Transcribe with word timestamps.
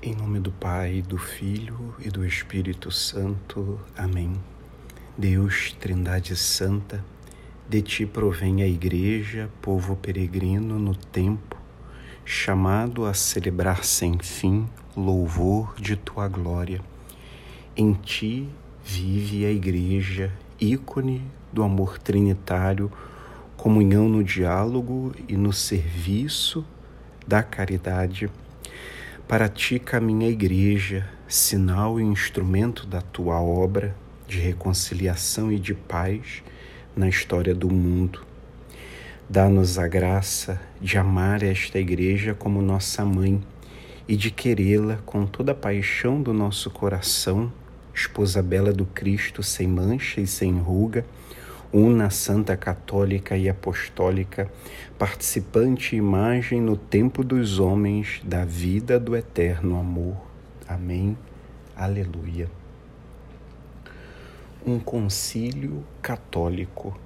Em 0.00 0.14
nome 0.14 0.38
do 0.38 0.52
Pai, 0.52 1.02
do 1.02 1.18
Filho 1.18 1.92
e 1.98 2.08
do 2.08 2.24
Espírito 2.24 2.88
Santo. 2.88 3.80
Amém. 3.96 4.32
Deus, 5.16 5.76
Trindade 5.80 6.36
Santa, 6.36 7.04
de 7.68 7.82
ti 7.82 8.06
provém 8.06 8.62
a 8.62 8.66
Igreja, 8.68 9.50
povo 9.60 9.96
peregrino 9.96 10.78
no 10.78 10.94
tempo, 10.94 11.56
chamado 12.24 13.06
a 13.06 13.12
celebrar 13.12 13.82
sem 13.82 14.16
fim 14.20 14.68
louvor 14.96 15.74
de 15.80 15.96
tua 15.96 16.28
glória. 16.28 16.80
Em 17.76 17.92
ti 17.92 18.48
vive 18.84 19.44
a 19.46 19.50
Igreja, 19.50 20.32
ícone 20.60 21.24
do 21.52 21.64
amor 21.64 21.98
trinitário, 21.98 22.88
comunhão 23.56 24.08
no 24.08 24.22
diálogo 24.22 25.12
e 25.26 25.36
no 25.36 25.52
serviço 25.52 26.64
da 27.26 27.42
caridade 27.42 28.30
para 29.28 29.46
ti 29.46 29.78
caminha 29.78 30.26
a 30.26 30.30
Igreja, 30.30 31.06
sinal 31.28 32.00
e 32.00 32.02
instrumento 32.02 32.86
da 32.86 33.02
tua 33.02 33.38
obra 33.42 33.94
de 34.26 34.38
reconciliação 34.38 35.52
e 35.52 35.58
de 35.58 35.74
paz 35.74 36.42
na 36.96 37.10
história 37.10 37.54
do 37.54 37.68
mundo. 37.68 38.24
Dá-nos 39.28 39.78
a 39.78 39.86
graça 39.86 40.58
de 40.80 40.96
amar 40.96 41.42
esta 41.42 41.78
Igreja 41.78 42.32
como 42.32 42.62
nossa 42.62 43.04
mãe 43.04 43.38
e 44.08 44.16
de 44.16 44.30
querê-la 44.30 44.96
com 45.04 45.26
toda 45.26 45.52
a 45.52 45.54
paixão 45.54 46.22
do 46.22 46.32
nosso 46.32 46.70
coração, 46.70 47.52
esposa 47.92 48.42
bela 48.42 48.72
do 48.72 48.86
Cristo, 48.86 49.42
sem 49.42 49.68
mancha 49.68 50.22
e 50.22 50.26
sem 50.26 50.58
ruga 50.58 51.04
una 51.72 52.08
santa 52.08 52.56
católica 52.56 53.36
e 53.36 53.48
apostólica, 53.48 54.50
participante 54.98 55.94
e 55.94 55.98
imagem 55.98 56.60
no 56.60 56.76
tempo 56.76 57.22
dos 57.22 57.58
homens 57.58 58.22
da 58.24 58.44
vida 58.44 58.98
do 58.98 59.14
eterno 59.14 59.78
amor. 59.78 60.16
Amém. 60.66 61.16
Aleluia. 61.76 62.48
Um 64.66 64.78
concílio 64.78 65.84
católico. 66.00 66.98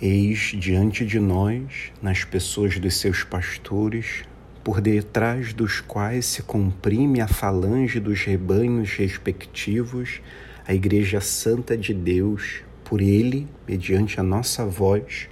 Eis 0.00 0.52
diante 0.56 1.04
de 1.06 1.18
nós, 1.18 1.92
nas 2.02 2.24
pessoas 2.24 2.78
dos 2.78 2.96
seus 2.96 3.24
pastores, 3.24 4.24
por 4.62 4.80
detrás 4.80 5.52
dos 5.52 5.80
quais 5.80 6.26
se 6.26 6.42
comprime 6.42 7.20
a 7.20 7.28
falange 7.28 7.98
dos 7.98 8.22
rebanhos 8.22 8.92
respectivos, 8.92 10.20
a 10.66 10.74
Igreja 10.74 11.20
Santa 11.20 11.76
de 11.76 11.94
Deus, 11.94 12.62
por 12.88 13.02
Ele, 13.02 13.46
mediante 13.68 14.18
a 14.18 14.22
nossa 14.22 14.64
voz, 14.64 15.28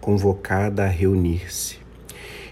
convocada 0.00 0.84
a 0.84 0.86
reunir-se. 0.86 1.78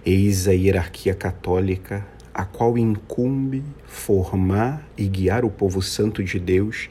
Eis 0.05 0.49
a 0.49 0.53
hierarquia 0.53 1.15
católica, 1.15 2.05
a 2.35 2.45
qual 2.45 2.77
incumbe 2.77 3.63
formar 3.87 4.85
e 4.99 5.07
guiar 5.07 5.45
o 5.45 5.51
povo 5.51 5.81
santo 5.81 6.25
de 6.25 6.41
Deus, 6.41 6.89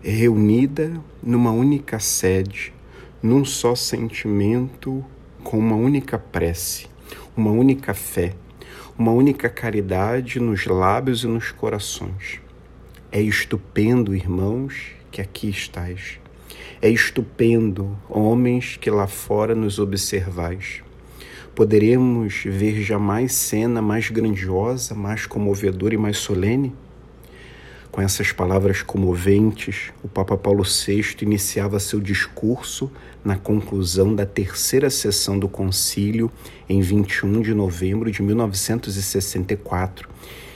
reunida 0.00 0.92
numa 1.20 1.50
única 1.50 1.98
sede, 1.98 2.72
num 3.20 3.44
só 3.44 3.74
sentimento, 3.74 5.04
com 5.42 5.58
uma 5.58 5.74
única 5.74 6.16
prece, 6.16 6.86
uma 7.36 7.50
única 7.50 7.92
fé, 7.92 8.34
uma 8.96 9.10
única 9.10 9.48
caridade 9.48 10.38
nos 10.38 10.64
lábios 10.64 11.24
e 11.24 11.26
nos 11.26 11.50
corações. 11.50 12.40
É 13.10 13.20
estupendo, 13.20 14.14
irmãos, 14.14 14.92
que 15.10 15.20
aqui 15.20 15.50
estais 15.50 16.20
é 16.82 16.88
estupendo, 16.88 17.94
homens 18.08 18.78
que 18.80 18.90
lá 18.90 19.06
fora 19.06 19.54
nos 19.54 19.78
observais. 19.78 20.82
Poderemos 21.54 22.42
ver 22.46 22.80
jamais 22.80 23.34
cena 23.34 23.82
mais 23.82 24.08
grandiosa, 24.08 24.94
mais 24.94 25.26
comovedora 25.26 25.94
e 25.94 25.98
mais 25.98 26.16
solene? 26.16 26.72
Com 27.90 28.00
essas 28.00 28.32
palavras 28.32 28.82
comoventes, 28.82 29.92
o 30.02 30.08
Papa 30.08 30.38
Paulo 30.38 30.62
VI 30.62 31.16
iniciava 31.20 31.78
seu 31.80 32.00
discurso 32.00 32.90
na 33.22 33.36
conclusão 33.36 34.14
da 34.14 34.24
terceira 34.24 34.88
sessão 34.88 35.38
do 35.38 35.48
concílio 35.48 36.30
em 36.66 36.80
21 36.80 37.42
de 37.42 37.52
novembro 37.52 38.10
de 38.10 38.22
1964, 38.22 40.08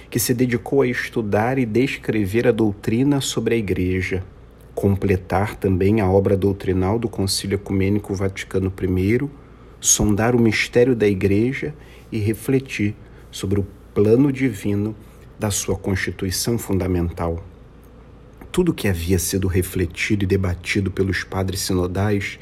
que 0.09 0.19
se 0.19 0.33
dedicou 0.33 0.81
a 0.81 0.87
estudar 0.87 1.59
e 1.59 1.67
descrever 1.67 2.47
a 2.47 2.53
doutrina 2.53 3.21
sobre 3.21 3.57
a 3.57 3.59
Igreja, 3.59 4.25
completar 4.75 5.57
também 5.57 6.01
a 6.01 6.11
obra 6.11 6.37
doutrinal 6.37 6.99
do 6.99 7.09
Concílio 7.09 7.55
Ecumênico 7.55 8.15
Vaticano 8.15 8.73
I, 8.83 9.29
sondar 9.81 10.35
o 10.35 10.41
mistério 10.41 10.97
da 10.97 11.07
Igreja 11.07 11.75
e 12.11 12.19
refletir 12.19 12.95
sobre 13.31 13.61
o 13.61 13.67
plano 13.95 14.33
divino 14.33 14.95
da 15.39 15.51
sua 15.51 15.77
constituição 15.77 16.59
fundamental. 16.59 17.45
Tudo 18.51 18.75
que 18.75 18.89
havia 18.89 19.19
sido 19.19 19.49
refletido 19.49 20.25
e 20.25 20.27
debatido 20.27 20.91
pelos 20.91 21.25
padres 21.25 21.61
sinodais 21.61 22.39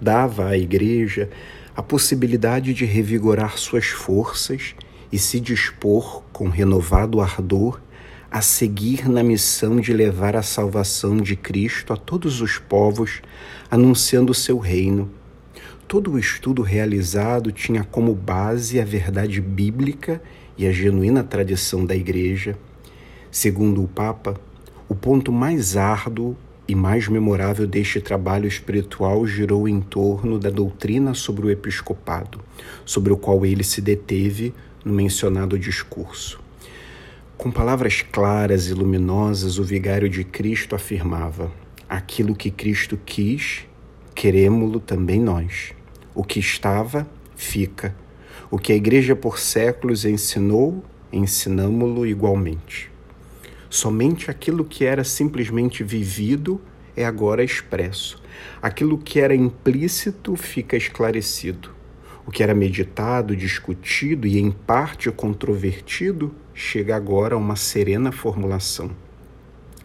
dava 0.00 0.48
à 0.48 0.58
Igreja 0.58 1.30
a 1.76 1.82
possibilidade 1.82 2.72
de 2.72 2.84
revigorar 2.84 3.58
suas 3.58 3.86
forças 3.86 4.74
e 5.10 5.18
se 5.18 5.40
dispor 5.40 6.22
com 6.32 6.48
renovado 6.48 7.20
ardor 7.20 7.80
a 8.34 8.40
seguir 8.42 9.08
na 9.08 9.22
missão 9.22 9.80
de 9.80 9.92
levar 9.92 10.34
a 10.34 10.42
salvação 10.42 11.18
de 11.18 11.36
Cristo 11.36 11.92
a 11.92 11.96
todos 11.96 12.40
os 12.40 12.58
povos, 12.58 13.22
anunciando 13.70 14.32
o 14.32 14.34
seu 14.34 14.58
reino. 14.58 15.08
Todo 15.86 16.10
o 16.10 16.18
estudo 16.18 16.60
realizado 16.60 17.52
tinha 17.52 17.84
como 17.84 18.12
base 18.12 18.80
a 18.80 18.84
verdade 18.84 19.40
bíblica 19.40 20.20
e 20.58 20.66
a 20.66 20.72
genuína 20.72 21.22
tradição 21.22 21.86
da 21.86 21.94
Igreja. 21.94 22.58
Segundo 23.30 23.84
o 23.84 23.86
Papa, 23.86 24.34
o 24.88 24.96
ponto 24.96 25.30
mais 25.30 25.76
árduo 25.76 26.36
e 26.66 26.74
mais 26.74 27.06
memorável 27.06 27.68
deste 27.68 28.00
trabalho 28.00 28.48
espiritual 28.48 29.24
girou 29.28 29.68
em 29.68 29.80
torno 29.80 30.40
da 30.40 30.50
doutrina 30.50 31.14
sobre 31.14 31.46
o 31.46 31.50
episcopado, 31.52 32.40
sobre 32.84 33.12
o 33.12 33.16
qual 33.16 33.46
ele 33.46 33.62
se 33.62 33.80
deteve 33.80 34.52
no 34.84 34.92
mencionado 34.92 35.56
discurso. 35.56 36.42
Com 37.36 37.50
palavras 37.50 38.00
claras 38.00 38.68
e 38.68 38.74
luminosas, 38.74 39.58
o 39.58 39.64
vigário 39.64 40.08
de 40.08 40.22
Cristo 40.22 40.76
afirmava: 40.76 41.52
aquilo 41.88 42.34
que 42.34 42.48
Cristo 42.48 42.96
quis, 43.04 43.66
queremos-lo 44.14 44.78
também 44.78 45.20
nós. 45.20 45.72
O 46.14 46.22
que 46.22 46.38
estava, 46.38 47.06
fica. 47.34 47.94
O 48.50 48.56
que 48.56 48.72
a 48.72 48.76
Igreja 48.76 49.16
por 49.16 49.40
séculos 49.40 50.04
ensinou, 50.04 50.84
ensinamo-lo 51.12 52.06
igualmente. 52.06 52.88
Somente 53.68 54.30
aquilo 54.30 54.64
que 54.64 54.84
era 54.84 55.02
simplesmente 55.02 55.82
vivido 55.82 56.60
é 56.96 57.04
agora 57.04 57.42
expresso. 57.42 58.22
Aquilo 58.62 58.96
que 58.96 59.18
era 59.18 59.34
implícito 59.34 60.36
fica 60.36 60.76
esclarecido. 60.76 61.70
O 62.24 62.30
que 62.30 62.44
era 62.44 62.54
meditado, 62.54 63.36
discutido 63.36 64.24
e 64.24 64.38
em 64.38 64.52
parte 64.52 65.10
controvertido 65.10 66.32
chega 66.54 66.94
agora 66.94 67.34
a 67.34 67.38
uma 67.38 67.56
serena 67.56 68.12
formulação. 68.12 68.90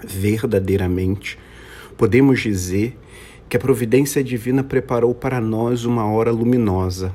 Verdadeiramente, 0.05 1.37
podemos 1.97 2.39
dizer 2.39 2.97
que 3.49 3.57
a 3.57 3.59
providência 3.59 4.23
divina 4.23 4.63
preparou 4.63 5.13
para 5.13 5.41
nós 5.41 5.83
uma 5.83 6.05
hora 6.05 6.31
luminosa, 6.31 7.13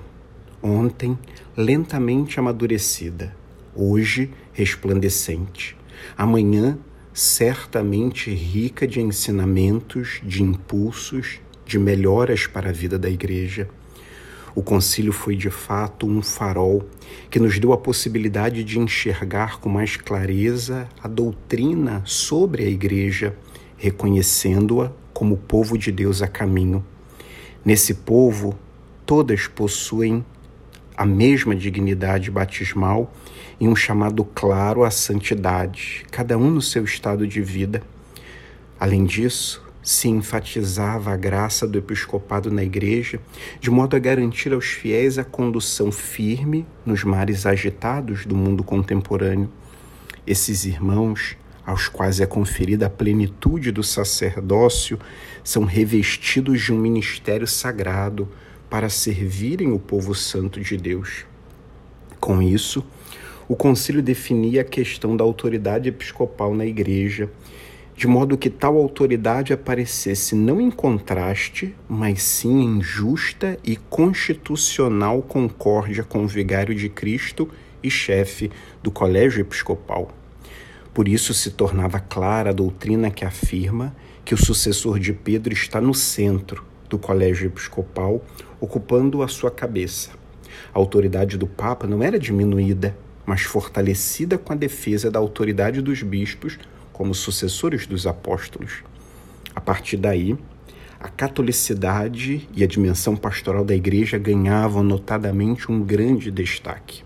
ontem 0.60 1.16
lentamente 1.56 2.40
amadurecida, 2.40 3.34
hoje 3.74 4.30
resplandecente, 4.52 5.76
amanhã 6.18 6.76
certamente 7.12 8.34
rica 8.34 8.86
de 8.88 9.00
ensinamentos, 9.00 10.20
de 10.24 10.42
impulsos, 10.42 11.38
de 11.64 11.78
melhoras 11.78 12.46
para 12.48 12.70
a 12.70 12.72
vida 12.72 12.98
da 12.98 13.08
Igreja 13.08 13.68
o 14.54 14.62
concílio 14.62 15.12
foi 15.12 15.34
de 15.34 15.50
fato 15.50 16.06
um 16.06 16.22
farol 16.22 16.88
que 17.28 17.40
nos 17.40 17.58
deu 17.58 17.72
a 17.72 17.76
possibilidade 17.76 18.62
de 18.62 18.78
enxergar 18.78 19.58
com 19.58 19.68
mais 19.68 19.96
clareza 19.96 20.88
a 21.02 21.08
doutrina 21.08 22.02
sobre 22.04 22.62
a 22.62 22.68
Igreja, 22.68 23.36
reconhecendo-a 23.76 24.92
como 25.12 25.36
povo 25.36 25.76
de 25.76 25.90
Deus 25.90 26.22
a 26.22 26.28
caminho. 26.28 26.84
Nesse 27.64 27.94
povo, 27.94 28.56
todas 29.04 29.48
possuem 29.48 30.24
a 30.96 31.04
mesma 31.04 31.56
dignidade 31.56 32.30
batismal 32.30 33.12
e 33.58 33.66
um 33.66 33.74
chamado 33.74 34.24
claro 34.24 34.84
à 34.84 34.90
santidade, 34.90 36.04
cada 36.10 36.38
um 36.38 36.50
no 36.50 36.62
seu 36.62 36.84
estado 36.84 37.26
de 37.26 37.40
vida. 37.40 37.82
Além 38.78 39.04
disso, 39.04 39.64
se 39.84 40.08
enfatizava 40.08 41.12
a 41.12 41.16
graça 41.16 41.68
do 41.68 41.76
episcopado 41.76 42.50
na 42.50 42.64
igreja, 42.64 43.20
de 43.60 43.70
modo 43.70 43.94
a 43.94 43.98
garantir 43.98 44.54
aos 44.54 44.64
fiéis 44.64 45.18
a 45.18 45.24
condução 45.24 45.92
firme 45.92 46.66
nos 46.86 47.04
mares 47.04 47.44
agitados 47.44 48.24
do 48.24 48.34
mundo 48.34 48.64
contemporâneo. 48.64 49.50
Esses 50.26 50.64
irmãos, 50.64 51.36
aos 51.66 51.86
quais 51.86 52.18
é 52.18 52.24
conferida 52.24 52.86
a 52.86 52.90
plenitude 52.90 53.70
do 53.70 53.82
sacerdócio, 53.82 54.98
são 55.44 55.64
revestidos 55.64 56.62
de 56.62 56.72
um 56.72 56.78
ministério 56.78 57.46
sagrado 57.46 58.26
para 58.70 58.88
servirem 58.88 59.70
o 59.70 59.78
povo 59.78 60.14
santo 60.14 60.60
de 60.60 60.78
Deus. 60.78 61.26
Com 62.18 62.40
isso, 62.40 62.82
o 63.46 63.54
concílio 63.54 64.02
definia 64.02 64.62
a 64.62 64.64
questão 64.64 65.14
da 65.14 65.22
autoridade 65.22 65.90
episcopal 65.90 66.54
na 66.54 66.64
igreja, 66.64 67.30
de 67.96 68.08
modo 68.08 68.36
que 68.36 68.50
tal 68.50 68.76
autoridade 68.76 69.52
aparecesse 69.52 70.34
não 70.34 70.60
em 70.60 70.70
contraste, 70.70 71.74
mas 71.88 72.22
sim 72.22 72.62
em 72.62 72.82
justa 72.82 73.56
e 73.62 73.76
constitucional 73.76 75.22
concórdia 75.22 76.02
com 76.02 76.24
o 76.24 76.28
vigário 76.28 76.74
de 76.74 76.88
Cristo 76.88 77.48
e 77.82 77.90
chefe 77.90 78.50
do 78.82 78.90
colégio 78.90 79.40
episcopal. 79.40 80.10
Por 80.92 81.08
isso 81.08 81.32
se 81.32 81.52
tornava 81.52 82.00
clara 82.00 82.50
a 82.50 82.52
doutrina 82.52 83.10
que 83.10 83.24
afirma 83.24 83.94
que 84.24 84.34
o 84.34 84.38
sucessor 84.38 84.98
de 84.98 85.12
Pedro 85.12 85.52
está 85.52 85.80
no 85.80 85.94
centro 85.94 86.64
do 86.88 86.98
colégio 86.98 87.46
episcopal, 87.46 88.24
ocupando 88.60 89.22
a 89.22 89.28
sua 89.28 89.50
cabeça. 89.50 90.10
A 90.72 90.78
autoridade 90.78 91.36
do 91.36 91.46
Papa 91.46 91.86
não 91.86 92.02
era 92.02 92.18
diminuída, 92.18 92.96
mas 93.26 93.42
fortalecida 93.42 94.36
com 94.38 94.52
a 94.52 94.56
defesa 94.56 95.10
da 95.10 95.18
autoridade 95.18 95.80
dos 95.80 96.02
bispos 96.02 96.58
como 96.94 97.14
sucessores 97.14 97.86
dos 97.86 98.06
apóstolos. 98.06 98.84
A 99.54 99.60
partir 99.60 99.98
daí, 99.98 100.38
a 100.98 101.08
catolicidade 101.08 102.48
e 102.54 102.64
a 102.64 102.66
dimensão 102.66 103.14
pastoral 103.14 103.64
da 103.64 103.74
igreja 103.74 104.16
ganhavam 104.16 104.82
notadamente 104.82 105.70
um 105.70 105.82
grande 105.82 106.30
destaque. 106.30 107.02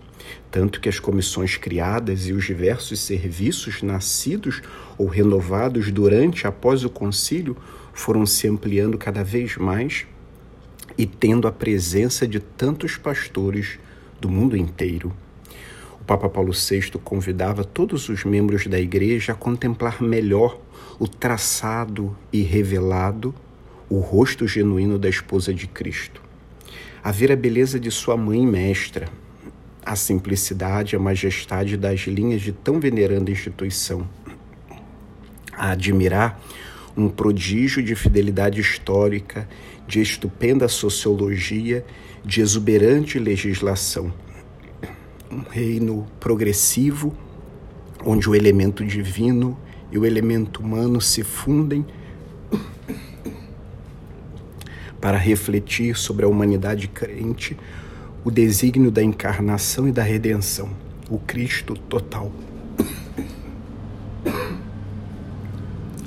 Tanto 0.51 0.79
que 0.79 0.87
as 0.87 0.99
comissões 0.99 1.57
criadas 1.57 2.27
e 2.27 2.33
os 2.33 2.45
diversos 2.45 2.99
serviços 2.99 3.81
nascidos 3.81 4.61
ou 4.97 5.07
renovados 5.07 5.91
durante 5.91 6.43
e 6.43 6.47
após 6.47 6.85
o 6.85 6.89
concílio 6.89 7.57
foram 7.91 8.25
se 8.25 8.47
ampliando 8.47 8.97
cada 8.97 9.23
vez 9.23 9.57
mais 9.57 10.05
e 10.97 11.05
tendo 11.05 11.47
a 11.47 11.51
presença 11.51 12.27
de 12.27 12.39
tantos 12.39 12.95
pastores 12.95 13.79
do 14.21 14.29
mundo 14.29 14.55
inteiro. 14.55 15.11
Papa 16.09 16.27
Paulo 16.27 16.51
VI 16.51 16.89
convidava 17.03 17.63
todos 17.63 18.09
os 18.09 18.23
membros 18.23 18.65
da 18.65 18.79
Igreja 18.79 19.33
a 19.33 19.35
contemplar 19.35 20.01
melhor 20.01 20.59
o 20.97 21.07
traçado 21.07 22.17
e 22.33 22.41
revelado, 22.41 23.31
o 23.87 23.99
rosto 23.99 24.47
genuíno 24.47 24.97
da 24.97 25.07
esposa 25.07 25.53
de 25.53 25.67
Cristo, 25.67 26.19
a 27.03 27.11
ver 27.11 27.31
a 27.31 27.35
beleza 27.35 27.79
de 27.79 27.91
sua 27.91 28.17
mãe 28.17 28.43
mestra, 28.43 29.07
a 29.85 29.95
simplicidade 29.95 30.95
a 30.95 30.99
majestade 30.99 31.77
das 31.77 31.99
linhas 32.07 32.41
de 32.41 32.53
tão 32.53 32.79
veneranda 32.79 33.29
instituição, 33.29 34.09
a 35.53 35.69
admirar 35.73 36.41
um 36.97 37.07
prodígio 37.07 37.83
de 37.83 37.93
fidelidade 37.93 38.59
histórica, 38.59 39.47
de 39.87 40.01
estupenda 40.01 40.67
sociologia, 40.67 41.85
de 42.25 42.41
exuberante 42.41 43.19
legislação 43.19 44.11
um 45.31 45.41
reino 45.49 46.07
progressivo, 46.19 47.15
onde 48.03 48.29
o 48.29 48.35
elemento 48.35 48.83
divino 48.83 49.57
e 49.91 49.97
o 49.97 50.05
elemento 50.05 50.61
humano 50.61 50.99
se 50.99 51.23
fundem 51.23 51.85
para 54.99 55.17
refletir 55.17 55.95
sobre 55.95 56.25
a 56.25 56.27
humanidade 56.27 56.87
crente 56.87 57.55
o 58.23 58.29
desígnio 58.29 58.91
da 58.91 59.01
encarnação 59.01 59.87
e 59.87 59.91
da 59.91 60.03
redenção, 60.03 60.69
o 61.09 61.17
Cristo 61.17 61.75
total. 61.75 62.31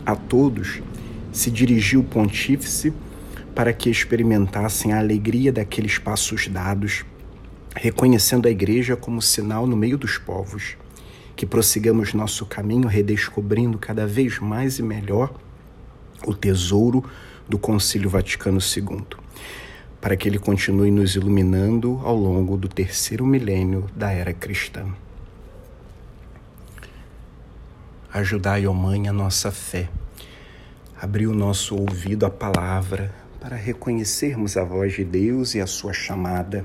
A 0.04 0.14
todos 0.14 0.82
se 1.32 1.50
dirigiu 1.50 2.00
o 2.00 2.04
pontífice 2.04 2.92
para 3.54 3.72
que 3.72 3.88
experimentassem 3.88 4.92
a 4.92 4.98
alegria 4.98 5.52
daqueles 5.52 5.98
passos 5.98 6.48
dados 6.48 7.04
reconhecendo 7.74 8.46
a 8.46 8.50
Igreja 8.50 8.96
como 8.96 9.22
sinal 9.22 9.66
no 9.66 9.76
meio 9.76 9.96
dos 9.96 10.18
povos, 10.18 10.76
que 11.34 11.46
prossigamos 11.46 12.12
nosso 12.12 12.44
caminho 12.44 12.86
redescobrindo 12.86 13.78
cada 13.78 14.06
vez 14.06 14.38
mais 14.38 14.78
e 14.78 14.82
melhor 14.82 15.32
o 16.26 16.34
tesouro 16.34 17.04
do 17.48 17.58
Concílio 17.58 18.08
Vaticano 18.08 18.58
II, 18.60 19.04
para 20.00 20.16
que 20.16 20.28
ele 20.28 20.38
continue 20.38 20.90
nos 20.90 21.16
iluminando 21.16 22.00
ao 22.04 22.16
longo 22.16 22.56
do 22.56 22.68
terceiro 22.68 23.26
milênio 23.26 23.86
da 23.96 24.10
era 24.10 24.32
cristã. 24.32 24.86
Ajudai, 28.12 28.66
ó 28.66 28.74
Mãe, 28.74 29.08
a 29.08 29.12
nossa 29.12 29.50
fé. 29.50 29.88
Abri 31.00 31.26
o 31.26 31.34
nosso 31.34 31.74
ouvido 31.74 32.26
à 32.26 32.30
palavra 32.30 33.12
para 33.40 33.56
reconhecermos 33.56 34.56
a 34.56 34.62
voz 34.62 34.92
de 34.92 35.04
Deus 35.04 35.54
e 35.54 35.60
a 35.60 35.66
sua 35.66 35.92
chamada 35.92 36.64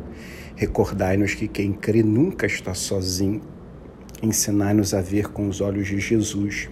Recordai-nos 0.61 1.33
que 1.33 1.47
quem 1.47 1.73
crê 1.73 2.03
nunca 2.03 2.45
está 2.45 2.75
sozinho. 2.75 3.41
Ensinai-nos 4.21 4.93
a 4.93 5.01
ver 5.01 5.29
com 5.29 5.47
os 5.47 5.59
olhos 5.59 5.87
de 5.87 5.99
Jesus, 5.99 6.69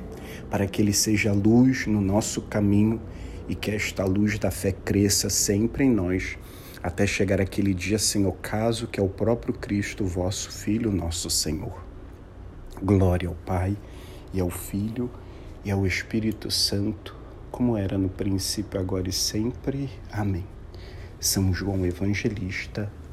para 0.47 0.67
que 0.67 0.79
Ele 0.79 0.93
seja 0.93 1.33
luz 1.33 1.87
no 1.87 1.99
nosso 1.99 2.43
caminho 2.43 3.01
e 3.47 3.55
que 3.55 3.71
esta 3.71 4.05
luz 4.05 4.37
da 4.37 4.51
fé 4.51 4.71
cresça 4.71 5.27
sempre 5.27 5.85
em 5.85 5.89
nós, 5.89 6.37
até 6.83 7.07
chegar 7.07 7.41
aquele 7.41 7.73
dia 7.73 7.97
sem 7.97 8.27
ocaso 8.27 8.85
que 8.85 8.99
é 8.99 9.03
o 9.03 9.09
próprio 9.09 9.55
Cristo, 9.55 10.05
vosso 10.05 10.51
Filho, 10.51 10.91
nosso 10.91 11.27
Senhor. 11.27 11.83
Glória 12.83 13.27
ao 13.27 13.33
Pai, 13.33 13.75
e 14.31 14.39
ao 14.39 14.51
Filho, 14.51 15.09
e 15.65 15.71
ao 15.71 15.87
Espírito 15.87 16.51
Santo, 16.51 17.15
como 17.49 17.75
era 17.75 17.97
no 17.97 18.07
princípio, 18.07 18.79
agora 18.79 19.09
e 19.09 19.11
sempre. 19.11 19.89
Amém. 20.11 20.45
São 21.19 21.51
João 21.51 21.83
Evangelista, 21.87 22.87